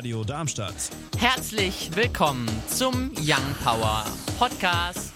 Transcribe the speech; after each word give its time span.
Radio 0.00 0.24
Darmstadt. 0.24 0.88
Herzlich 1.18 1.90
willkommen 1.94 2.48
zum 2.68 3.12
Young 3.18 3.54
Power 3.62 4.06
Podcast. 4.38 5.12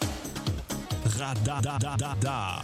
Radadadada. 1.19 2.63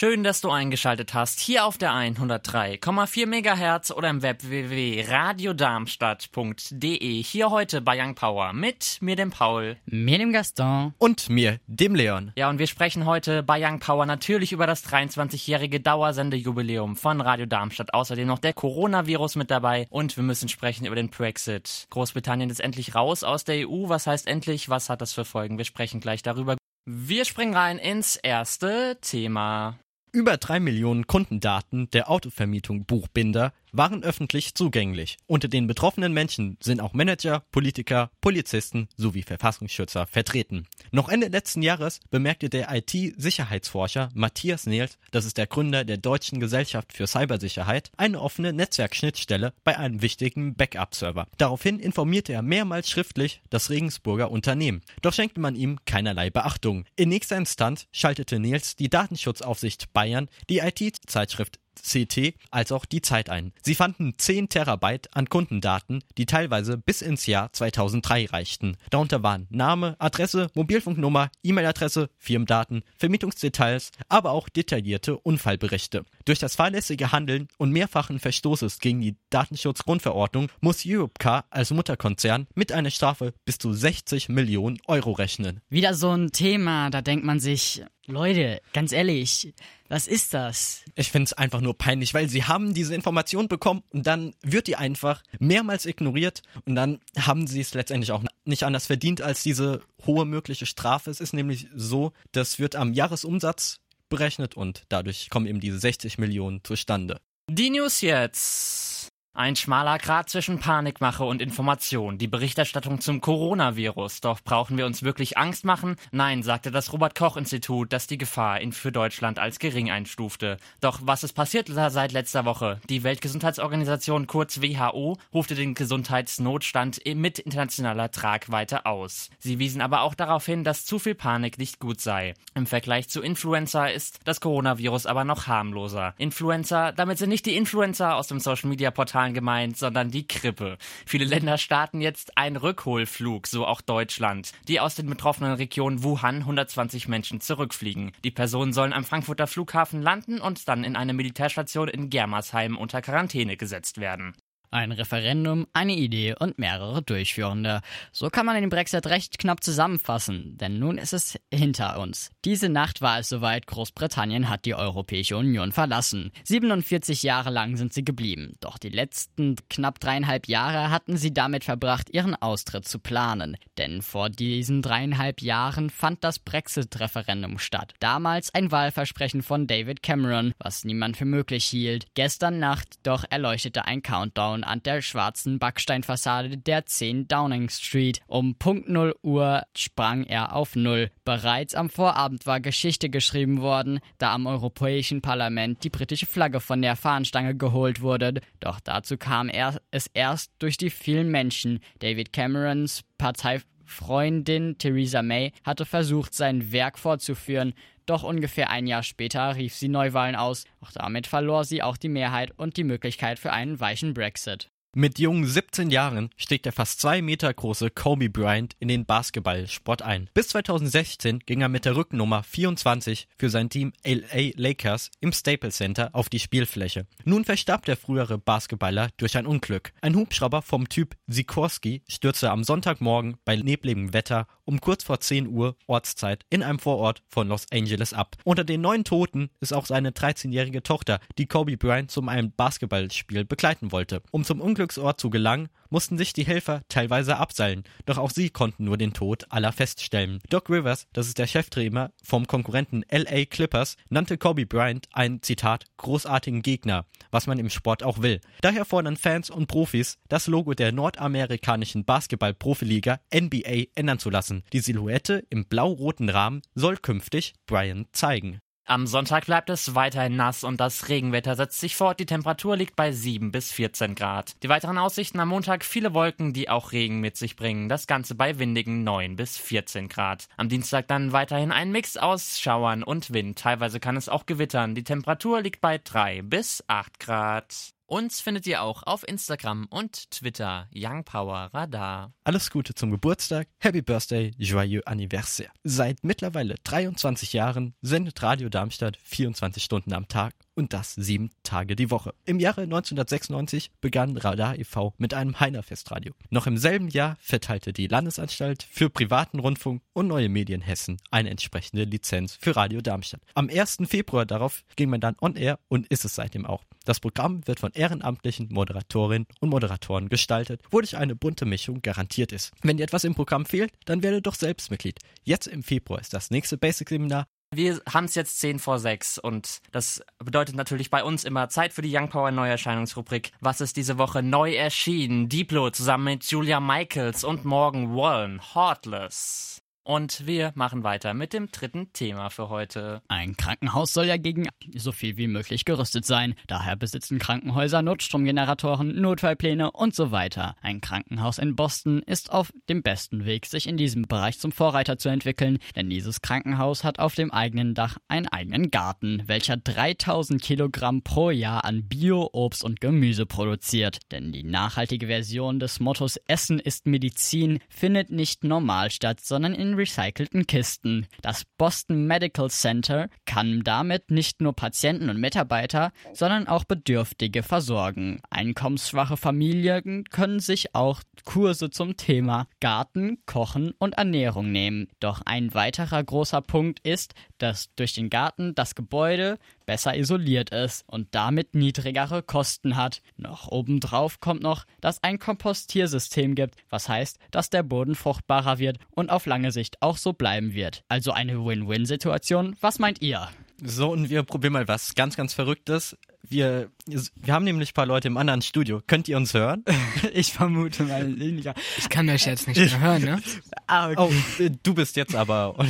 Schön, 0.00 0.24
dass 0.24 0.40
du 0.40 0.48
eingeschaltet 0.48 1.12
hast, 1.12 1.40
hier 1.40 1.66
auf 1.66 1.76
der 1.76 1.92
103,4 1.92 3.26
MHz 3.26 3.90
oder 3.90 4.08
im 4.08 4.22
Web 4.22 4.48
www.radiodarmstadt.de. 4.48 7.22
Hier 7.22 7.50
heute 7.50 7.82
bei 7.82 8.02
Young 8.02 8.14
Power 8.14 8.54
mit 8.54 8.96
mir, 9.02 9.14
dem 9.14 9.28
Paul. 9.28 9.76
Mir, 9.84 10.16
dem 10.16 10.32
Gaston. 10.32 10.94
Und 10.96 11.28
mir, 11.28 11.60
dem 11.66 11.94
Leon. 11.94 12.32
Ja, 12.34 12.48
und 12.48 12.58
wir 12.58 12.66
sprechen 12.66 13.04
heute 13.04 13.42
bei 13.42 13.62
Young 13.62 13.78
Power 13.78 14.06
natürlich 14.06 14.52
über 14.52 14.66
das 14.66 14.82
23-jährige 14.86 15.80
Dauersendejubiläum 15.80 16.96
von 16.96 17.20
Radio 17.20 17.44
Darmstadt. 17.44 17.92
Außerdem 17.92 18.26
noch 18.26 18.38
der 18.38 18.54
Coronavirus 18.54 19.36
mit 19.36 19.50
dabei 19.50 19.86
und 19.90 20.16
wir 20.16 20.24
müssen 20.24 20.48
sprechen 20.48 20.86
über 20.86 20.96
den 20.96 21.10
Brexit. 21.10 21.88
Großbritannien 21.90 22.48
ist 22.48 22.60
endlich 22.60 22.94
raus 22.94 23.22
aus 23.22 23.44
der 23.44 23.68
EU. 23.68 23.90
Was 23.90 24.06
heißt 24.06 24.28
endlich? 24.28 24.70
Was 24.70 24.88
hat 24.88 25.02
das 25.02 25.12
für 25.12 25.26
Folgen? 25.26 25.58
Wir 25.58 25.66
sprechen 25.66 26.00
gleich 26.00 26.22
darüber. 26.22 26.56
Wir 26.86 27.26
springen 27.26 27.54
rein 27.54 27.76
ins 27.76 28.16
erste 28.16 28.96
Thema. 29.02 29.78
Über 30.12 30.38
drei 30.38 30.58
Millionen 30.58 31.06
Kundendaten 31.06 31.88
der 31.90 32.10
Autovermietung 32.10 32.84
Buchbinder 32.84 33.52
waren 33.72 34.02
öffentlich 34.02 34.54
zugänglich. 34.54 35.18
Unter 35.26 35.48
den 35.48 35.66
betroffenen 35.66 36.12
Menschen 36.12 36.56
sind 36.60 36.80
auch 36.80 36.92
Manager, 36.92 37.42
Politiker, 37.52 38.10
Polizisten 38.20 38.88
sowie 38.96 39.22
Verfassungsschützer 39.22 40.06
vertreten. 40.06 40.66
Noch 40.90 41.08
Ende 41.08 41.28
letzten 41.28 41.62
Jahres 41.62 42.00
bemerkte 42.10 42.48
der 42.48 42.68
IT-Sicherheitsforscher 42.74 44.10
Matthias 44.14 44.66
Nehls, 44.66 44.98
das 45.10 45.24
ist 45.24 45.38
der 45.38 45.46
Gründer 45.46 45.84
der 45.84 45.96
Deutschen 45.96 46.40
Gesellschaft 46.40 46.92
für 46.92 47.06
Cybersicherheit, 47.06 47.90
eine 47.96 48.20
offene 48.20 48.52
Netzwerkschnittstelle 48.52 49.52
bei 49.64 49.78
einem 49.78 50.02
wichtigen 50.02 50.54
Backup-Server. 50.54 51.26
Daraufhin 51.38 51.78
informierte 51.78 52.32
er 52.32 52.42
mehrmals 52.42 52.90
schriftlich 52.90 53.42
das 53.50 53.70
Regensburger 53.70 54.30
Unternehmen. 54.30 54.82
Doch 55.02 55.12
schenkte 55.12 55.40
man 55.40 55.56
ihm 55.56 55.78
keinerlei 55.84 56.30
Beachtung. 56.30 56.84
In 56.96 57.08
nächster 57.08 57.36
Instanz 57.36 57.86
schaltete 57.92 58.38
Nils 58.38 58.76
die 58.76 58.88
Datenschutzaufsicht 58.88 59.92
Bayern 59.92 60.28
die 60.48 60.58
IT-Zeitschrift 60.58 61.58
CT 61.82 62.34
als 62.50 62.72
auch 62.72 62.84
die 62.84 63.02
Zeit 63.02 63.30
ein. 63.30 63.52
Sie 63.62 63.74
fanden 63.74 64.14
10 64.16 64.48
Terabyte 64.48 65.14
an 65.14 65.28
Kundendaten, 65.28 66.02
die 66.18 66.26
teilweise 66.26 66.78
bis 66.78 67.02
ins 67.02 67.26
Jahr 67.26 67.52
2003 67.52 68.26
reichten. 68.26 68.76
Darunter 68.90 69.22
waren 69.22 69.46
Name, 69.50 69.96
Adresse, 69.98 70.48
Mobilfunknummer, 70.54 71.30
E-Mail-Adresse, 71.42 72.10
Firmendaten, 72.18 72.82
Vermietungsdetails, 72.96 73.92
aber 74.08 74.32
auch 74.32 74.48
detaillierte 74.48 75.18
Unfallberichte. 75.18 76.04
Durch 76.24 76.38
das 76.38 76.56
fahrlässige 76.56 77.12
Handeln 77.12 77.48
und 77.58 77.70
mehrfachen 77.70 78.18
Verstoßes 78.18 78.78
gegen 78.78 79.00
die 79.00 79.16
Datenschutzgrundverordnung 79.30 80.48
muss 80.60 80.84
Europcar 80.86 81.44
als 81.50 81.70
Mutterkonzern 81.70 82.46
mit 82.54 82.72
einer 82.72 82.90
Strafe 82.90 83.32
bis 83.44 83.58
zu 83.58 83.72
60 83.72 84.28
Millionen 84.28 84.78
Euro 84.86 85.12
rechnen. 85.12 85.60
Wieder 85.68 85.94
so 85.94 86.10
ein 86.10 86.32
Thema, 86.32 86.90
da 86.90 87.02
denkt 87.02 87.24
man 87.24 87.40
sich, 87.40 87.82
Leute, 88.10 88.60
ganz 88.72 88.92
ehrlich, 88.92 89.54
was 89.88 90.06
ist 90.06 90.34
das? 90.34 90.82
Ich 90.94 91.10
finde 91.10 91.24
es 91.24 91.32
einfach 91.32 91.60
nur 91.60 91.76
peinlich, 91.76 92.14
weil 92.14 92.28
sie 92.28 92.44
haben 92.44 92.74
diese 92.74 92.94
Information 92.94 93.48
bekommen 93.48 93.82
und 93.90 94.06
dann 94.06 94.34
wird 94.42 94.66
die 94.66 94.76
einfach 94.76 95.22
mehrmals 95.38 95.86
ignoriert 95.86 96.42
und 96.64 96.74
dann 96.74 97.00
haben 97.18 97.46
sie 97.46 97.60
es 97.60 97.74
letztendlich 97.74 98.12
auch 98.12 98.22
nicht 98.44 98.64
anders 98.64 98.86
verdient 98.86 99.22
als 99.22 99.42
diese 99.42 99.82
hohe 100.06 100.26
mögliche 100.26 100.66
Strafe. 100.66 101.10
Es 101.10 101.20
ist 101.20 101.32
nämlich 101.32 101.68
so, 101.74 102.12
das 102.32 102.58
wird 102.58 102.76
am 102.76 102.92
Jahresumsatz 102.92 103.80
berechnet 104.08 104.56
und 104.56 104.84
dadurch 104.88 105.30
kommen 105.30 105.46
eben 105.46 105.60
diese 105.60 105.78
60 105.78 106.18
Millionen 106.18 106.62
zustande. 106.64 107.20
Die 107.48 107.70
News 107.70 108.00
jetzt. 108.00 109.09
Ein 109.32 109.54
schmaler 109.54 109.98
Grat 109.98 110.28
zwischen 110.28 110.58
Panikmache 110.58 111.22
und 111.22 111.40
Information, 111.40 112.18
die 112.18 112.26
Berichterstattung 112.26 113.00
zum 113.00 113.20
Coronavirus. 113.20 114.22
Doch 114.22 114.40
brauchen 114.42 114.76
wir 114.76 114.86
uns 114.86 115.04
wirklich 115.04 115.38
Angst 115.38 115.64
machen? 115.64 115.94
Nein, 116.10 116.42
sagte 116.42 116.72
das 116.72 116.92
Robert 116.92 117.14
Koch 117.14 117.36
Institut, 117.36 117.92
das 117.92 118.08
die 118.08 118.18
Gefahr 118.18 118.60
in 118.60 118.72
für 118.72 118.90
Deutschland 118.90 119.38
als 119.38 119.60
gering 119.60 119.88
einstufte. 119.88 120.56
Doch 120.80 120.98
was 121.04 121.22
ist 121.22 121.34
passiert 121.34 121.68
seit 121.68 122.10
letzter 122.10 122.44
Woche? 122.44 122.80
Die 122.88 123.04
Weltgesundheitsorganisation 123.04 124.26
kurz 124.26 124.62
WHO 124.62 125.16
rufte 125.32 125.54
den 125.54 125.74
Gesundheitsnotstand 125.74 127.00
mit 127.14 127.38
internationaler 127.38 128.10
Tragweite 128.10 128.84
aus. 128.84 129.30
Sie 129.38 129.60
wiesen 129.60 129.80
aber 129.80 130.02
auch 130.02 130.16
darauf 130.16 130.44
hin, 130.44 130.64
dass 130.64 130.84
zu 130.84 130.98
viel 130.98 131.14
Panik 131.14 131.56
nicht 131.56 131.78
gut 131.78 132.00
sei. 132.00 132.34
Im 132.56 132.66
Vergleich 132.66 133.08
zu 133.08 133.22
Influenza 133.22 133.86
ist 133.86 134.18
das 134.24 134.40
Coronavirus 134.40 135.06
aber 135.06 135.22
noch 135.22 135.46
harmloser. 135.46 136.14
Influenza, 136.18 136.90
damit 136.90 137.18
sind 137.18 137.28
nicht 137.28 137.46
die 137.46 137.56
Influencer 137.56 138.16
aus 138.16 138.26
dem 138.26 138.40
Social 138.40 138.68
Media 138.68 138.90
Portal 138.90 139.19
Zahlen 139.20 139.34
gemeint, 139.34 139.76
sondern 139.76 140.10
die 140.10 140.26
Grippe. 140.26 140.78
Viele 141.04 141.26
Länder 141.26 141.58
starten 141.58 142.00
jetzt 142.00 142.38
einen 142.38 142.56
Rückholflug, 142.56 143.46
so 143.46 143.66
auch 143.66 143.82
Deutschland, 143.82 144.52
die 144.66 144.80
aus 144.80 144.94
den 144.94 145.10
betroffenen 145.10 145.52
Regionen 145.52 146.02
Wuhan 146.02 146.36
120 146.36 147.06
Menschen 147.06 147.42
zurückfliegen. 147.42 148.12
Die 148.24 148.30
Personen 148.30 148.72
sollen 148.72 148.94
am 148.94 149.04
Frankfurter 149.04 149.46
Flughafen 149.46 150.00
landen 150.00 150.40
und 150.40 150.66
dann 150.68 150.84
in 150.84 150.96
eine 150.96 151.12
Militärstation 151.12 151.88
in 151.88 152.08
Germersheim 152.08 152.78
unter 152.78 153.02
Quarantäne 153.02 153.58
gesetzt 153.58 154.00
werden. 154.00 154.32
Ein 154.72 154.92
Referendum, 154.92 155.66
eine 155.72 155.96
Idee 155.96 156.36
und 156.38 156.60
mehrere 156.60 157.02
Durchführende. 157.02 157.80
So 158.12 158.28
kann 158.28 158.46
man 158.46 158.54
den 158.54 158.70
Brexit 158.70 159.04
recht 159.08 159.40
knapp 159.40 159.64
zusammenfassen, 159.64 160.56
denn 160.58 160.78
nun 160.78 160.96
ist 160.96 161.12
es 161.12 161.36
hinter 161.52 161.98
uns. 161.98 162.30
Diese 162.44 162.68
Nacht 162.68 163.00
war 163.00 163.18
es 163.18 163.28
soweit, 163.28 163.66
Großbritannien 163.66 164.48
hat 164.48 164.66
die 164.66 164.76
Europäische 164.76 165.36
Union 165.36 165.72
verlassen. 165.72 166.30
47 166.44 167.24
Jahre 167.24 167.50
lang 167.50 167.76
sind 167.76 167.92
sie 167.92 168.04
geblieben, 168.04 168.52
doch 168.60 168.78
die 168.78 168.90
letzten 168.90 169.56
knapp 169.68 169.98
dreieinhalb 169.98 170.46
Jahre 170.46 170.90
hatten 170.90 171.16
sie 171.16 171.34
damit 171.34 171.64
verbracht, 171.64 172.08
ihren 172.08 172.36
Austritt 172.36 172.86
zu 172.86 173.00
planen. 173.00 173.56
Denn 173.76 174.02
vor 174.02 174.30
diesen 174.30 174.82
dreieinhalb 174.82 175.42
Jahren 175.42 175.90
fand 175.90 176.22
das 176.22 176.38
Brexit-Referendum 176.38 177.58
statt. 177.58 177.94
Damals 177.98 178.54
ein 178.54 178.70
Wahlversprechen 178.70 179.42
von 179.42 179.66
David 179.66 180.04
Cameron, 180.04 180.54
was 180.58 180.84
niemand 180.84 181.16
für 181.16 181.24
möglich 181.24 181.64
hielt. 181.64 182.06
Gestern 182.14 182.60
Nacht 182.60 183.00
doch 183.02 183.24
erleuchtete 183.28 183.86
ein 183.86 184.02
Countdown 184.02 184.59
Countdown 184.60 184.64
an 184.64 184.82
der 184.82 185.02
schwarzen 185.02 185.58
Backsteinfassade 185.58 186.56
der 186.56 186.86
10 186.86 187.28
Downing 187.28 187.68
Street. 187.68 188.20
Um 188.26 188.56
Punkt 188.56 188.88
0 188.88 189.14
Uhr 189.22 189.62
sprang 189.76 190.24
er 190.24 190.54
auf 190.54 190.76
Null. 190.76 191.10
Bereits 191.24 191.74
am 191.74 191.90
Vorabend 191.90 192.46
war 192.46 192.60
Geschichte 192.60 193.10
geschrieben 193.10 193.60
worden, 193.60 194.00
da 194.18 194.32
am 194.32 194.46
Europäischen 194.46 195.22
Parlament 195.22 195.84
die 195.84 195.90
britische 195.90 196.26
Flagge 196.26 196.60
von 196.60 196.82
der 196.82 196.96
Fahnenstange 196.96 197.56
geholt 197.56 198.00
wurde. 198.00 198.40
Doch 198.60 198.80
dazu 198.80 199.16
kam 199.16 199.48
er, 199.48 199.80
es 199.90 200.06
erst 200.12 200.52
durch 200.58 200.76
die 200.76 200.90
vielen 200.90 201.30
Menschen. 201.30 201.80
David 201.98 202.32
Camerons 202.32 203.02
Partei 203.18 203.60
Freundin 203.84 204.78
Theresa 204.78 205.20
May 205.20 205.52
hatte 205.64 205.84
versucht, 205.84 206.32
sein 206.32 206.70
Werk 206.70 206.96
fortzuführen, 206.96 207.74
doch 208.10 208.24
ungefähr 208.24 208.70
ein 208.70 208.86
Jahr 208.86 209.02
später 209.02 209.56
rief 209.56 209.74
sie 209.74 209.88
Neuwahlen 209.88 210.36
aus, 210.36 210.64
doch 210.80 210.92
damit 210.92 211.26
verlor 211.26 211.64
sie 211.64 211.82
auch 211.82 211.96
die 211.96 212.08
Mehrheit 212.08 212.52
und 212.56 212.76
die 212.76 212.84
Möglichkeit 212.84 213.38
für 213.38 213.52
einen 213.52 213.80
weichen 213.80 214.14
Brexit. 214.14 214.70
Mit 214.92 215.20
jungen 215.20 215.46
17 215.46 215.90
Jahren 215.90 216.30
stieg 216.36 216.64
der 216.64 216.72
fast 216.72 217.00
zwei 217.00 217.22
Meter 217.22 217.54
große 217.54 217.90
Kobe 217.90 218.28
Bryant 218.28 218.74
in 218.80 218.88
den 218.88 219.06
Basketballsport 219.06 220.02
ein. 220.02 220.28
Bis 220.34 220.48
2016 220.48 221.38
ging 221.46 221.60
er 221.60 221.68
mit 221.68 221.84
der 221.84 221.94
Rückennummer 221.94 222.42
24 222.42 223.28
für 223.38 223.50
sein 223.50 223.70
Team 223.70 223.92
LA 224.04 224.50
Lakers 224.56 225.12
im 225.20 225.32
Staples 225.32 225.76
Center 225.76 226.10
auf 226.12 226.28
die 226.28 226.40
Spielfläche. 226.40 227.06
Nun 227.24 227.44
verstarb 227.44 227.84
der 227.84 227.96
frühere 227.96 228.36
Basketballer 228.36 229.10
durch 229.16 229.36
ein 229.36 229.46
Unglück. 229.46 229.92
Ein 230.00 230.16
Hubschrauber 230.16 230.60
vom 230.60 230.88
Typ 230.88 231.14
Sikorsky 231.28 232.02
stürzte 232.08 232.50
am 232.50 232.64
Sonntagmorgen 232.64 233.36
bei 233.44 233.54
nebligem 233.54 234.12
Wetter 234.12 234.48
um 234.64 234.80
kurz 234.80 235.02
vor 235.02 235.18
10 235.18 235.48
Uhr 235.48 235.76
Ortszeit 235.88 236.46
in 236.48 236.62
einem 236.62 236.78
Vorort 236.78 237.22
von 237.28 237.48
Los 237.48 237.66
Angeles 237.72 238.12
ab. 238.12 238.36
Unter 238.44 238.62
den 238.62 238.80
neun 238.80 239.02
Toten 239.02 239.50
ist 239.58 239.72
auch 239.72 239.84
seine 239.84 240.12
13-jährige 240.12 240.84
Tochter, 240.84 241.18
die 241.38 241.46
Kobe 241.46 241.76
Bryant 241.76 242.12
zum 242.12 242.28
einem 242.28 242.52
Basketballspiel 242.52 243.44
begleiten 243.44 243.90
wollte. 243.90 244.22
Um 244.30 244.44
zum 244.44 244.60
Unglück 244.60 244.79
Unglücksort 244.80 245.20
zu 245.20 245.28
gelangen, 245.28 245.68
mussten 245.90 246.16
sich 246.16 246.32
die 246.32 246.46
Helfer 246.46 246.80
teilweise 246.88 247.36
abseilen, 247.36 247.84
doch 248.06 248.16
auch 248.16 248.30
sie 248.30 248.48
konnten 248.48 248.84
nur 248.84 248.96
den 248.96 249.12
Tod 249.12 249.44
aller 249.50 249.72
feststellen. 249.72 250.38
Doc 250.48 250.70
Rivers, 250.70 251.06
das 251.12 251.28
ist 251.28 251.36
der 251.36 251.46
Cheftrainer 251.46 252.12
vom 252.22 252.46
Konkurrenten 252.46 253.04
LA 253.10 253.44
Clippers, 253.44 253.98
nannte 254.08 254.38
Kobe 254.38 254.64
Bryant 254.64 255.06
einen, 255.12 255.42
Zitat, 255.42 255.84
großartigen 255.98 256.62
Gegner, 256.62 257.04
was 257.30 257.46
man 257.46 257.58
im 257.58 257.68
Sport 257.68 258.02
auch 258.02 258.22
will. 258.22 258.40
Daher 258.62 258.86
fordern 258.86 259.18
Fans 259.18 259.50
und 259.50 259.66
Profis, 259.66 260.16
das 260.28 260.46
Logo 260.46 260.72
der 260.72 260.92
nordamerikanischen 260.92 262.06
Basketball-Profiliga 262.06 263.20
NBA 263.34 263.88
ändern 263.96 264.18
zu 264.18 264.30
lassen. 264.30 264.64
Die 264.72 264.80
Silhouette 264.80 265.44
im 265.50 265.66
blau-roten 265.66 266.30
Rahmen 266.30 266.62
soll 266.74 266.96
künftig 266.96 267.52
Bryant 267.66 268.08
zeigen. 268.16 268.60
Am 268.90 269.06
Sonntag 269.06 269.46
bleibt 269.46 269.70
es 269.70 269.94
weiterhin 269.94 270.34
nass 270.34 270.64
und 270.64 270.80
das 270.80 271.08
Regenwetter 271.08 271.54
setzt 271.54 271.78
sich 271.78 271.94
fort. 271.94 272.18
Die 272.18 272.26
Temperatur 272.26 272.76
liegt 272.76 272.96
bei 272.96 273.12
7 273.12 273.52
bis 273.52 273.70
14 273.70 274.16
Grad. 274.16 274.60
Die 274.64 274.68
weiteren 274.68 274.98
Aussichten 274.98 275.38
am 275.38 275.50
Montag 275.50 275.84
viele 275.84 276.12
Wolken, 276.12 276.52
die 276.52 276.68
auch 276.68 276.90
Regen 276.90 277.20
mit 277.20 277.36
sich 277.36 277.54
bringen. 277.54 277.88
Das 277.88 278.08
Ganze 278.08 278.34
bei 278.34 278.58
windigen 278.58 279.04
9 279.04 279.36
bis 279.36 279.56
14 279.58 280.08
Grad. 280.08 280.48
Am 280.56 280.68
Dienstag 280.68 281.06
dann 281.06 281.30
weiterhin 281.30 281.70
ein 281.70 281.92
Mix 281.92 282.16
aus 282.16 282.58
Schauern 282.58 283.04
und 283.04 283.32
Wind. 283.32 283.60
Teilweise 283.60 284.00
kann 284.00 284.16
es 284.16 284.28
auch 284.28 284.44
gewittern. 284.44 284.96
Die 284.96 285.04
Temperatur 285.04 285.60
liegt 285.60 285.80
bei 285.80 285.98
3 285.98 286.42
bis 286.42 286.82
8 286.88 287.20
Grad. 287.20 287.94
Uns 288.10 288.40
findet 288.40 288.66
ihr 288.66 288.82
auch 288.82 289.04
auf 289.04 289.22
Instagram 289.28 289.86
und 289.88 290.32
Twitter 290.32 290.88
Young 290.92 291.22
Power 291.22 291.70
Radar. 291.72 292.32
Alles 292.42 292.72
Gute 292.72 292.92
zum 292.92 293.12
Geburtstag, 293.12 293.68
Happy 293.78 294.02
Birthday, 294.02 294.50
Joyeux 294.58 295.06
Anniversaire. 295.06 295.70
Seit 295.84 296.24
mittlerweile 296.24 296.74
23 296.82 297.52
Jahren 297.52 297.94
sendet 298.02 298.42
Radio 298.42 298.68
Darmstadt 298.68 299.16
24 299.22 299.84
Stunden 299.84 300.12
am 300.12 300.26
Tag 300.26 300.54
und 300.74 300.92
das 300.92 301.14
sieben 301.14 301.50
Tage 301.62 301.94
die 301.94 302.10
Woche. 302.10 302.34
Im 302.46 302.58
Jahre 302.58 302.80
1996 302.80 303.92
begann 304.00 304.36
Radar 304.36 304.76
e.V. 304.76 305.14
mit 305.16 305.32
einem 305.32 305.60
Heinerfestradio. 305.60 306.32
Noch 306.48 306.66
im 306.66 306.78
selben 306.78 307.10
Jahr 307.10 307.36
verteilte 307.40 307.92
die 307.92 308.08
Landesanstalt 308.08 308.82
für 308.90 309.08
privaten 309.08 309.60
Rundfunk 309.60 310.02
und 310.14 310.26
Neue 310.26 310.48
Medien 310.48 310.80
Hessen 310.80 311.18
eine 311.30 311.50
entsprechende 311.50 312.02
Lizenz 312.02 312.56
für 312.60 312.74
Radio 312.74 313.02
Darmstadt. 313.02 313.42
Am 313.54 313.68
1. 313.70 313.98
Februar 314.08 314.46
darauf 314.46 314.82
ging 314.96 315.10
man 315.10 315.20
dann 315.20 315.36
on 315.40 315.54
air 315.54 315.78
und 315.86 316.08
ist 316.08 316.24
es 316.24 316.34
seitdem 316.34 316.66
auch. 316.66 316.82
Das 317.04 317.20
Programm 317.20 317.66
wird 317.66 317.80
von 317.80 317.92
ehrenamtlichen 317.92 318.68
Moderatorinnen 318.70 319.46
und 319.60 319.68
Moderatoren 319.70 320.28
gestaltet, 320.28 320.82
wodurch 320.90 321.16
eine 321.16 321.34
bunte 321.34 321.64
Mischung 321.64 322.02
garantiert 322.02 322.52
ist. 322.52 322.72
Wenn 322.82 322.96
dir 322.96 323.04
etwas 323.04 323.24
im 323.24 323.34
Programm 323.34 323.64
fehlt, 323.66 323.92
dann 324.04 324.22
werde 324.22 324.42
doch 324.42 324.54
selbst 324.54 324.90
Mitglied. 324.90 325.18
Jetzt 325.42 325.66
im 325.66 325.82
Februar 325.82 326.20
ist 326.20 326.34
das 326.34 326.50
nächste 326.50 326.76
Basic-Seminar 326.76 327.46
wir 327.72 328.02
haben 328.12 328.24
es 328.24 328.34
jetzt 328.34 328.58
10 328.58 328.80
vor 328.80 328.98
6 328.98 329.38
und 329.38 329.80
das 329.92 330.24
bedeutet 330.44 330.74
natürlich 330.74 331.08
bei 331.08 331.22
uns 331.22 331.44
immer 331.44 331.68
Zeit 331.68 331.92
für 331.92 332.02
die 332.02 332.12
Young 332.12 332.28
Power 332.28 332.50
Neuerscheinungsrubrik. 332.50 333.52
Was 333.60 333.80
ist 333.80 333.96
diese 333.96 334.18
Woche 334.18 334.42
neu 334.42 334.74
erschienen? 334.74 335.48
Diplo 335.48 335.90
zusammen 335.90 336.24
mit 336.24 336.44
Julia 336.50 336.80
Michaels 336.80 337.44
und 337.44 337.64
Morgan 337.64 338.16
Wallen. 338.16 338.60
Heartless. 338.74 339.80
Und 340.10 340.44
wir 340.44 340.72
machen 340.74 341.04
weiter 341.04 341.34
mit 341.34 341.52
dem 341.52 341.70
dritten 341.70 342.12
Thema 342.12 342.48
für 342.50 342.68
heute. 342.68 343.22
Ein 343.28 343.56
Krankenhaus 343.56 344.12
soll 344.12 344.24
ja 344.24 344.38
gegen 344.38 344.66
so 344.96 345.12
viel 345.12 345.36
wie 345.36 345.46
möglich 345.46 345.84
gerüstet 345.84 346.26
sein. 346.26 346.56
Daher 346.66 346.96
besitzen 346.96 347.38
Krankenhäuser 347.38 348.02
Notstromgeneratoren, 348.02 349.20
Notfallpläne 349.20 349.92
und 349.92 350.12
so 350.12 350.32
weiter. 350.32 350.74
Ein 350.82 351.00
Krankenhaus 351.00 351.58
in 351.58 351.76
Boston 351.76 352.24
ist 352.26 352.50
auf 352.50 352.72
dem 352.88 353.04
besten 353.04 353.44
Weg, 353.44 353.66
sich 353.66 353.86
in 353.86 353.96
diesem 353.96 354.22
Bereich 354.22 354.58
zum 354.58 354.72
Vorreiter 354.72 355.16
zu 355.16 355.28
entwickeln, 355.28 355.78
denn 355.94 356.10
dieses 356.10 356.42
Krankenhaus 356.42 357.04
hat 357.04 357.20
auf 357.20 357.36
dem 357.36 357.52
eigenen 357.52 357.94
Dach 357.94 358.16
einen 358.26 358.48
eigenen 358.48 358.90
Garten, 358.90 359.44
welcher 359.46 359.76
3000 359.76 360.60
Kilogramm 360.60 361.22
pro 361.22 361.50
Jahr 361.50 361.84
an 361.84 362.08
Bio-Obst 362.08 362.82
und 362.82 363.00
Gemüse 363.00 363.46
produziert. 363.46 364.18
Denn 364.32 364.50
die 364.50 364.64
nachhaltige 364.64 365.28
Version 365.28 365.78
des 365.78 366.00
Mottos 366.00 366.36
Essen 366.48 366.80
ist 366.80 367.06
Medizin 367.06 367.78
findet 367.88 368.30
nicht 368.30 368.64
normal 368.64 369.12
statt, 369.12 369.38
sondern 369.40 369.72
in 369.72 369.99
recycelten 370.00 370.66
Kisten. 370.66 371.26
Das 371.42 371.64
Boston 371.76 372.26
Medical 372.26 372.70
Center 372.70 373.28
kann 373.44 373.82
damit 373.84 374.30
nicht 374.30 374.60
nur 374.60 374.74
Patienten 374.74 375.30
und 375.30 375.38
Mitarbeiter, 375.38 376.12
sondern 376.32 376.66
auch 376.66 376.84
Bedürftige 376.84 377.62
versorgen. 377.62 378.40
Einkommensschwache 378.50 379.36
Familien 379.36 380.24
können 380.24 380.60
sich 380.60 380.94
auch 380.94 381.22
Kurse 381.44 381.90
zum 381.90 382.16
Thema 382.16 382.66
Garten, 382.80 383.38
Kochen 383.46 383.92
und 383.98 384.14
Ernährung 384.14 384.72
nehmen. 384.72 385.08
Doch 385.20 385.42
ein 385.44 385.74
weiterer 385.74 386.22
großer 386.22 386.62
Punkt 386.62 387.00
ist, 387.06 387.34
dass 387.58 387.94
durch 387.94 388.14
den 388.14 388.30
Garten 388.30 388.74
das 388.74 388.94
Gebäude 388.94 389.58
besser 389.86 390.16
isoliert 390.16 390.70
ist 390.70 391.04
und 391.06 391.28
damit 391.32 391.74
niedrigere 391.74 392.42
Kosten 392.42 392.96
hat. 392.96 393.22
Noch 393.36 393.68
obendrauf 393.68 394.40
kommt 394.40 394.62
noch, 394.62 394.84
dass 395.00 395.22
ein 395.22 395.38
Kompostiersystem 395.38 396.54
gibt, 396.54 396.76
was 396.88 397.08
heißt, 397.08 397.38
dass 397.50 397.70
der 397.70 397.82
Boden 397.82 398.14
fruchtbarer 398.14 398.78
wird 398.78 398.98
und 399.10 399.30
auf 399.30 399.46
lange 399.46 399.72
Sicht 399.72 400.00
auch 400.02 400.16
so 400.16 400.32
bleiben 400.32 400.74
wird. 400.74 401.04
Also 401.08 401.32
eine 401.32 401.64
Win-Win-Situation. 401.64 402.76
Was 402.80 402.98
meint 402.98 403.22
ihr? 403.22 403.48
So, 403.82 404.12
und 404.12 404.28
wir 404.28 404.42
probieren 404.42 404.74
mal 404.74 404.88
was 404.88 405.14
ganz, 405.14 405.36
ganz 405.36 405.54
Verrücktes. 405.54 406.16
Wir, 406.46 406.90
wir 407.06 407.54
haben 407.54 407.64
nämlich 407.64 407.90
ein 407.90 407.94
paar 407.94 408.06
Leute 408.06 408.28
im 408.28 408.36
anderen 408.36 408.60
Studio. 408.60 409.00
Könnt 409.06 409.28
ihr 409.28 409.36
uns 409.36 409.54
hören? 409.54 409.84
ich 410.32 410.52
vermute 410.52 411.04
mal 411.04 411.38
weniger. 411.38 411.74
Ich 411.96 412.08
kann 412.08 412.28
euch 412.28 412.46
jetzt 412.46 412.66
nicht 412.68 412.78
mehr 412.78 413.00
hören, 413.00 413.22
ne? 413.22 413.42
ah, 413.86 414.10
okay. 414.10 414.16
Oh, 414.18 414.68
du 414.82 414.94
bist 414.94 415.16
jetzt 415.16 415.34
aber. 415.34 415.74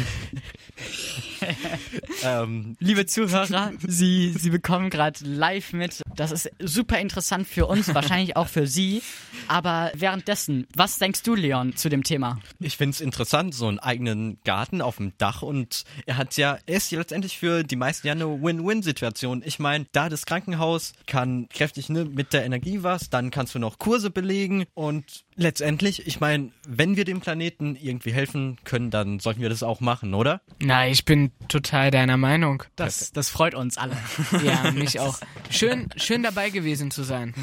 ähm, 2.22 2.76
Liebe 2.78 3.06
Zuhörer, 3.06 3.72
Sie, 3.86 4.32
Sie 4.32 4.50
bekommen 4.50 4.90
gerade 4.90 5.24
live 5.24 5.72
mit. 5.72 6.02
Das 6.14 6.32
ist 6.32 6.50
super 6.58 6.98
interessant 6.98 7.46
für 7.46 7.66
uns, 7.66 7.94
wahrscheinlich 7.94 8.36
auch 8.36 8.48
für 8.48 8.66
Sie. 8.66 9.02
Aber 9.48 9.90
währenddessen, 9.94 10.66
was 10.74 10.98
denkst 10.98 11.22
du, 11.22 11.34
Leon, 11.34 11.76
zu 11.76 11.88
dem 11.88 12.02
Thema? 12.02 12.38
Ich 12.58 12.76
finde 12.76 12.94
es 12.94 13.00
interessant, 13.00 13.54
so 13.54 13.66
einen 13.66 13.78
eigenen 13.78 14.38
Garten 14.44 14.82
auf 14.82 14.96
dem 14.96 15.12
Dach 15.18 15.42
und 15.42 15.84
er 16.06 16.16
hat 16.16 16.36
ja, 16.36 16.58
er 16.66 16.76
ist 16.76 16.90
ja 16.90 16.98
letztendlich 16.98 17.38
für 17.38 17.64
die 17.64 17.76
meisten 17.76 18.06
ja 18.06 18.12
eine 18.12 18.42
Win-Win-Situation. 18.42 19.42
Ich 19.44 19.58
meine, 19.58 19.86
da 19.92 20.08
das 20.08 20.26
Krankenhaus 20.26 20.92
kann 21.06 21.48
kräftig 21.48 21.88
ne, 21.88 22.04
mit 22.04 22.32
der 22.32 22.44
Energie 22.44 22.82
was, 22.82 23.10
dann 23.10 23.30
kannst 23.30 23.54
du 23.54 23.58
noch 23.58 23.78
Kurse 23.78 24.10
belegen 24.10 24.64
und 24.74 25.24
letztendlich, 25.40 26.06
ich 26.06 26.20
meine, 26.20 26.50
wenn 26.68 26.96
wir 26.96 27.04
dem 27.04 27.20
Planeten 27.20 27.76
irgendwie 27.80 28.12
helfen 28.12 28.58
können, 28.64 28.90
dann 28.90 29.18
sollten 29.18 29.40
wir 29.40 29.48
das 29.48 29.62
auch 29.62 29.80
machen, 29.80 30.14
oder? 30.14 30.42
Na, 30.60 30.86
ich 30.86 31.04
bin 31.04 31.32
total 31.48 31.90
deiner 31.90 32.09
Meinung. 32.16 32.62
Das, 32.76 33.12
das 33.12 33.30
freut 33.30 33.54
uns 33.54 33.78
alle. 33.78 33.96
Ja, 34.44 34.70
mich 34.72 35.00
auch. 35.00 35.18
Schön, 35.50 35.88
schön 35.96 36.22
dabei 36.22 36.50
gewesen 36.50 36.90
zu 36.90 37.02
sein. 37.02 37.34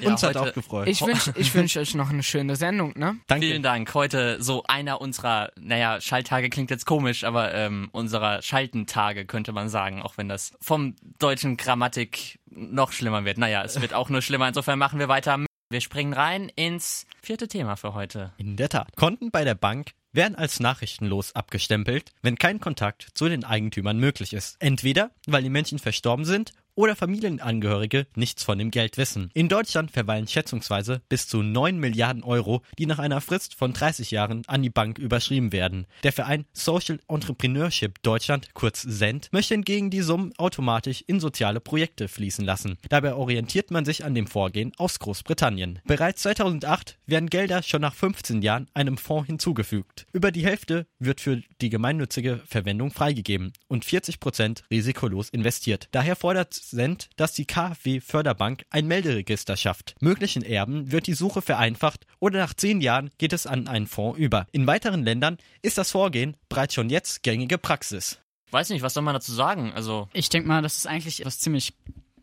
Ja, 0.00 0.10
uns 0.10 0.22
hat 0.22 0.36
auch 0.36 0.52
gefreut. 0.52 0.88
Ich 0.88 1.00
wünsche 1.02 1.32
ich 1.36 1.54
wünsch 1.54 1.76
euch 1.76 1.94
noch 1.94 2.10
eine 2.10 2.22
schöne 2.22 2.56
Sendung, 2.56 2.92
ne? 2.96 3.16
Danke. 3.26 3.46
Vielen 3.46 3.62
Dank. 3.62 3.92
Heute 3.94 4.42
so 4.42 4.62
einer 4.64 5.00
unserer, 5.00 5.50
naja, 5.58 6.00
Schalttage 6.00 6.50
klingt 6.50 6.70
jetzt 6.70 6.86
komisch, 6.86 7.24
aber 7.24 7.52
ähm, 7.54 7.88
unserer 7.92 8.42
Schaltentage 8.42 9.26
könnte 9.26 9.52
man 9.52 9.68
sagen, 9.68 10.02
auch 10.02 10.16
wenn 10.16 10.28
das 10.28 10.52
vom 10.60 10.94
deutschen 11.18 11.56
Grammatik 11.56 12.38
noch 12.50 12.92
schlimmer 12.92 13.24
wird. 13.24 13.38
Naja, 13.38 13.62
es 13.64 13.80
wird 13.80 13.94
auch 13.94 14.08
nur 14.08 14.22
schlimmer. 14.22 14.48
Insofern 14.48 14.78
machen 14.78 14.98
wir 14.98 15.08
weiter. 15.08 15.38
Wir 15.70 15.80
springen 15.80 16.12
rein 16.12 16.50
ins 16.56 17.06
vierte 17.22 17.46
Thema 17.46 17.76
für 17.76 17.94
heute. 17.94 18.32
In 18.38 18.56
der 18.56 18.68
Tat. 18.68 18.88
Konten 18.96 19.30
bei 19.30 19.44
der 19.44 19.54
Bank 19.54 19.92
werden 20.12 20.34
als 20.34 20.60
nachrichtenlos 20.60 21.34
abgestempelt, 21.34 22.12
wenn 22.22 22.36
kein 22.36 22.60
Kontakt 22.60 23.08
zu 23.14 23.28
den 23.28 23.44
Eigentümern 23.44 23.98
möglich 23.98 24.32
ist. 24.32 24.56
Entweder, 24.58 25.10
weil 25.26 25.42
die 25.42 25.50
Menschen 25.50 25.78
verstorben 25.78 26.24
sind 26.24 26.52
oder 26.80 26.96
Familienangehörige 26.96 28.06
nichts 28.14 28.42
von 28.42 28.58
dem 28.58 28.70
Geld 28.70 28.96
wissen. 28.96 29.30
In 29.34 29.50
Deutschland 29.50 29.90
verweilen 29.90 30.26
schätzungsweise 30.26 31.02
bis 31.10 31.28
zu 31.28 31.42
9 31.42 31.78
Milliarden 31.78 32.24
Euro, 32.24 32.62
die 32.78 32.86
nach 32.86 32.98
einer 32.98 33.20
Frist 33.20 33.54
von 33.54 33.74
30 33.74 34.10
Jahren 34.10 34.42
an 34.46 34.62
die 34.62 34.70
Bank 34.70 34.98
überschrieben 34.98 35.52
werden. 35.52 35.86
Der 36.04 36.12
Verein 36.12 36.46
Social 36.54 36.98
Entrepreneurship 37.06 38.02
Deutschland, 38.02 38.54
kurz 38.54 38.80
SEND, 38.80 39.28
möchte 39.30 39.52
hingegen 39.54 39.90
die 39.90 40.00
Summen 40.00 40.32
automatisch 40.38 41.04
in 41.06 41.20
soziale 41.20 41.60
Projekte 41.60 42.08
fließen 42.08 42.46
lassen. 42.46 42.78
Dabei 42.88 43.12
orientiert 43.12 43.70
man 43.70 43.84
sich 43.84 44.02
an 44.06 44.14
dem 44.14 44.26
Vorgehen 44.26 44.72
aus 44.78 44.98
Großbritannien. 44.98 45.80
Bereits 45.84 46.22
2008 46.22 46.96
werden 47.04 47.28
Gelder 47.28 47.62
schon 47.62 47.82
nach 47.82 47.94
15 47.94 48.40
Jahren 48.40 48.68
einem 48.72 48.96
Fonds 48.96 49.26
hinzugefügt. 49.26 50.06
Über 50.14 50.32
die 50.32 50.46
Hälfte 50.46 50.86
wird 50.98 51.20
für 51.20 51.42
die 51.60 51.68
gemeinnützige 51.68 52.40
Verwendung 52.46 52.90
freigegeben 52.90 53.52
und 53.68 53.84
40 53.84 54.18
Prozent 54.18 54.64
risikolos 54.70 55.28
investiert. 55.28 55.88
Daher 55.90 56.16
fordert 56.16 56.54
sind, 56.70 57.10
dass 57.16 57.32
die 57.32 57.44
KfW 57.44 58.00
Förderbank 58.00 58.64
ein 58.70 58.86
Melderegister 58.86 59.56
schafft. 59.56 59.94
Möglichen 60.00 60.42
Erben 60.42 60.92
wird 60.92 61.06
die 61.06 61.14
Suche 61.14 61.42
vereinfacht 61.42 62.06
oder 62.18 62.38
nach 62.38 62.54
zehn 62.54 62.80
Jahren 62.80 63.10
geht 63.18 63.32
es 63.32 63.46
an 63.46 63.68
einen 63.68 63.86
Fonds 63.86 64.18
über. 64.18 64.46
In 64.52 64.66
weiteren 64.66 65.04
Ländern 65.04 65.38
ist 65.62 65.78
das 65.78 65.90
Vorgehen 65.90 66.36
bereits 66.48 66.74
schon 66.74 66.90
jetzt 66.90 67.22
gängige 67.22 67.58
Praxis. 67.58 68.18
Weiß 68.50 68.70
nicht, 68.70 68.82
was 68.82 68.94
soll 68.94 69.02
man 69.02 69.14
dazu 69.14 69.32
sagen? 69.32 69.72
Also 69.72 70.08
ich 70.12 70.28
denke 70.28 70.48
mal, 70.48 70.62
das 70.62 70.76
ist 70.76 70.86
eigentlich 70.86 71.20
etwas 71.20 71.38
ziemlich 71.38 71.74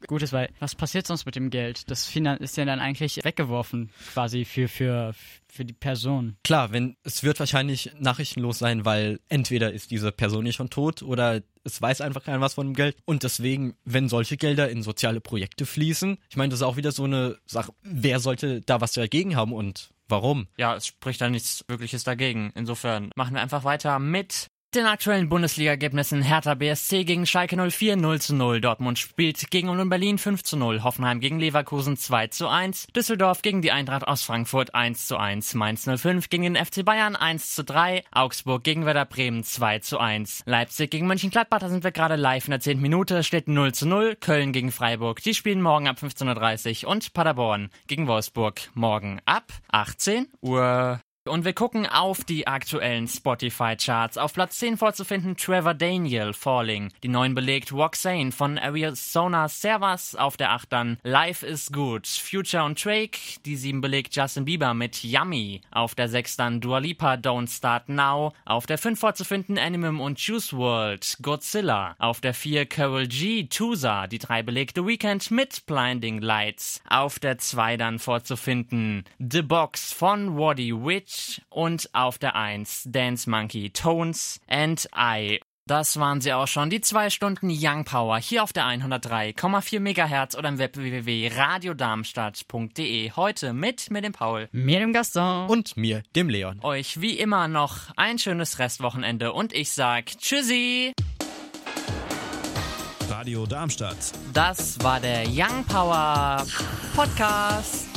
Gutes, 0.06 0.34
weil 0.34 0.50
was 0.60 0.76
passiert 0.76 1.08
sonst 1.08 1.26
mit 1.26 1.36
dem 1.36 1.50
Geld? 1.50 1.90
Das 1.90 2.08
ist 2.16 2.58
ja 2.58 2.66
dann 2.66 2.80
eigentlich 2.80 3.24
weggeworfen, 3.24 3.92
quasi 4.14 4.46
für, 4.46 4.68
für, 4.68 5.14
für 5.48 5.66
die 5.66 5.74
Person. 5.74 6.38
Klar, 6.44 6.72
wenn 6.72 6.96
es 7.04 7.24
wird 7.24 7.40
wahrscheinlich 7.40 7.92
nachrichtenlos 8.00 8.60
sein, 8.60 8.86
weil 8.86 9.20
entweder 9.30 9.72
ist 9.72 9.92
diese 9.92 10.12
Person 10.12 10.44
nicht 10.44 10.56
schon 10.56 10.70
tot 10.70 11.02
oder 11.02 11.42
es 11.64 11.82
weiß 11.82 12.02
einfach 12.02 12.24
keiner 12.24 12.42
was 12.42 12.54
von 12.54 12.68
dem 12.68 12.74
Geld. 12.76 12.96
Und 13.06 13.24
deswegen, 13.24 13.76
wenn 13.84 14.10
solche 14.10 14.38
Gelder 14.38 14.70
in 14.70 14.84
soziale 14.84 15.20
Projekte 15.22 15.66
fließen, 15.66 16.18
ich 16.30 16.38
meine, 16.38 16.50
das 16.50 16.60
ist 16.60 16.66
auch 16.66 16.78
wieder 16.78 16.92
so 16.92 17.04
eine 17.04 17.38
Sache, 17.46 17.74
wer 17.82 18.20
sollte 18.20 18.62
da 18.62 18.82
was 18.82 18.94
dagegen 18.94 19.36
haben 19.36 19.54
und 19.54 19.90
Warum? 20.10 20.48
Ja, 20.58 20.76
es 20.76 20.88
spricht 20.88 21.20
da 21.20 21.30
nichts 21.30 21.66
Wirkliches 21.68 22.04
dagegen. 22.04 22.52
Insofern 22.56 23.12
machen 23.16 23.34
wir 23.34 23.42
einfach 23.42 23.64
weiter 23.66 24.00
mit 24.00 24.48
den 24.76 24.86
aktuellen 24.86 25.30
Bundesliga-Ergebnissen. 25.30 26.22
Hertha 26.22 26.54
BSC 26.54 27.04
gegen 27.04 27.26
Schalke 27.26 27.56
04 27.58 27.96
0 27.96 28.22
zu 28.22 28.36
0, 28.36 28.62
Dortmund 28.62 29.00
spielt 29.00 29.50
gegen 29.50 29.70
Union 29.70 29.90
Berlin 29.90 30.18
5 30.18 30.44
zu 30.44 30.58
0, 30.58 30.84
Hoffenheim 30.84 31.20
gegen 31.20 31.40
Leverkusen 31.40 31.98
2 31.98 32.28
zu 32.28 32.48
1, 32.48 32.88
Düsseldorf 32.96 33.42
gegen 33.42 33.62
die 33.62 33.72
Eintracht 33.72 34.08
aus 34.08 34.24
Frankfurt 34.24 34.76
1 34.76 35.08
zu 35.08 35.18
1, 35.18 35.56
Mainz 35.56 35.90
05 35.90 36.30
gegen 36.30 36.44
den 36.44 36.56
FC 36.56 36.86
Bayern 36.86 37.16
1 37.16 37.56
zu 37.56 37.64
3, 37.64 38.04
Augsburg 38.12 38.64
gegen 38.64 38.86
Werder 38.86 39.06
Bremen 39.06 39.44
2 39.44 39.80
zu 39.80 40.00
1, 40.00 40.44
Leipzig 40.46 40.92
gegen 40.92 41.08
Mönchengladbach, 41.08 41.60
da 41.60 41.70
sind 41.70 41.84
wir 41.84 41.92
gerade 41.92 42.16
live 42.16 42.46
in 42.46 42.52
der 42.52 42.60
10. 42.60 42.80
Minute, 42.80 43.24
steht 43.24 43.48
0 43.48 43.74
zu 43.74 43.88
0, 43.88 44.16
Köln 44.16 44.54
gegen 44.54 44.72
Freiburg, 44.72 45.24
die 45.24 45.34
spielen 45.34 45.62
morgen 45.62 45.88
ab 45.88 45.98
15.30 46.02 46.84
Uhr 46.84 46.92
und 46.92 47.14
Paderborn 47.14 47.70
gegen 47.88 48.08
Wolfsburg 48.08 48.70
morgen 48.74 49.22
ab 49.26 49.52
18 49.72 50.28
Uhr. 50.42 51.00
Und 51.28 51.46
wir 51.46 51.54
gucken 51.54 51.86
auf 51.86 52.24
die 52.24 52.48
aktuellen 52.48 53.08
Spotify-Charts. 53.08 54.18
Auf 54.18 54.34
Platz 54.34 54.60
10 54.60 54.78
vorzufinden 54.78 55.36
Trevor 55.36 55.74
Daniel, 55.74 56.34
Falling. 56.34 56.92
Die 57.04 57.10
neuen 57.10 57.36
belegt 57.36 57.74
Roxane 57.74 58.32
von 58.32 58.58
Arizona 58.58 59.50
Servas. 59.50 60.16
Auf 60.16 60.38
der 60.38 60.52
8 60.52 60.72
dann 60.72 60.98
Life 61.04 61.46
is 61.46 61.72
Good. 61.72 62.08
Future 62.08 62.64
und 62.64 62.84
Drake. 62.84 63.20
Die 63.46 63.56
7 63.56 63.82
belegt 63.82 64.16
Justin 64.16 64.46
Bieber 64.46 64.74
mit 64.74 65.04
Yummy. 65.04 65.62
Auf 65.72 65.96
der 65.96 66.08
6 66.08 66.38
dann 66.38 66.62
Dua 66.62 66.78
Lipa, 66.78 67.14
Don't 67.14 67.50
Start 67.50 67.90
Now. 67.90 68.34
Auf 68.46 68.66
der 68.66 68.78
5 68.78 69.00
vorzufinden 69.00 69.58
Animum 69.58 70.00
und 70.00 70.20
Juice 70.20 70.54
World, 70.54 71.18
Godzilla. 71.22 71.96
Auf 72.00 72.22
der 72.22 72.34
4 72.34 72.66
Carol 72.66 73.08
G, 73.08 73.44
Tusa. 73.44 74.08
Die 74.08 74.20
3 74.20 74.44
belegt 74.44 74.78
The 74.78 74.86
Weeknd 74.86 75.30
mit 75.32 75.66
Blinding 75.66 76.22
Lights. 76.22 76.82
Auf 76.90 77.20
der 77.20 77.38
2 77.38 77.78
dann 77.78 78.00
vorzufinden 78.00 79.04
The 79.20 79.42
Box 79.42 79.92
von 79.92 80.38
Waddy 80.38 80.74
Witch 80.74 81.17
und 81.50 81.90
auf 81.94 82.18
der 82.18 82.36
1 82.36 82.84
Dance 82.88 83.30
Monkey 83.30 83.72
Tones 83.72 84.40
and 84.48 84.88
I. 84.98 85.40
Das 85.68 86.00
waren 86.00 86.22
sie 86.22 86.32
auch 86.32 86.48
schon, 86.48 86.70
die 86.70 86.80
zwei 86.80 87.10
Stunden 87.10 87.50
Young 87.52 87.84
Power 87.84 88.20
hier 88.20 88.42
auf 88.42 88.54
der 88.54 88.64
103,4 88.68 89.82
MHz 89.82 90.38
oder 90.38 90.48
im 90.48 90.60
Web 90.60 90.78
www.radiodarmstadt.de. 90.78 93.12
Heute 93.18 93.52
mit 93.52 93.92
mir 93.92 94.02
dem 94.02 94.14
Paul. 94.14 94.48
Mir 94.54 94.80
dem 94.80 94.94
Gaston. 94.94 95.50
Und 95.50 95.76
mir, 95.76 96.04
dem 96.16 96.30
Leon. 96.30 96.62
Euch 96.64 97.02
wie 97.02 97.20
immer 97.20 97.50
noch 97.50 97.92
ein 97.98 98.18
schönes 98.18 98.60
Restwochenende 98.60 99.34
und 99.34 99.52
ich 99.52 99.74
sag 99.74 100.06
Tschüssi! 100.06 100.94
Radio 103.10 103.46
Darmstadt. 103.46 104.14
Das 104.34 104.82
war 104.82 105.02
der 105.02 105.26
Young 105.28 105.66
Power 105.66 106.46
Podcast. 106.96 107.97